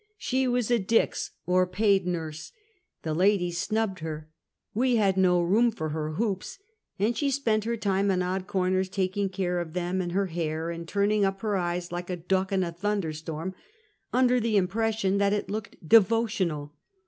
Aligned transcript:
She 0.17 0.47
was 0.47 0.71
a 0.71 0.79
Dix, 0.79 1.29
or 1.45 1.67
paid 1.67 2.07
nurse. 2.07 2.53
The 3.03 3.13
ladies 3.13 3.59
snubbed 3.59 3.99
her; 3.99 4.31
we 4.73 4.95
had 4.95 5.15
no 5.15 5.39
room 5.43 5.69
for 5.69 5.89
her 5.89 6.13
hoops; 6.13 6.57
and 6.97 7.15
she 7.15 7.29
spent 7.29 7.65
her 7.65 7.77
time 7.77 8.09
in 8.09 8.23
odd 8.23 8.47
corners, 8.47 8.89
taking 8.89 9.29
care 9.29 9.59
of 9.59 9.73
them 9.73 10.01
and 10.01 10.13
her 10.13 10.25
hair, 10.25 10.71
and 10.71 10.87
turning 10.87 11.23
up 11.23 11.41
her 11.41 11.55
eyes, 11.55 11.91
like 11.91 12.09
a 12.09 12.15
duck 12.17 12.51
in 12.51 12.63
a 12.63 12.71
thunder 12.71 13.13
storm, 13.13 13.53
under 14.11 14.39
the 14.39 14.57
impression 14.57 15.19
that 15.19 15.33
it 15.33 15.51
looked 15.51 15.75
devotional. 15.87 16.73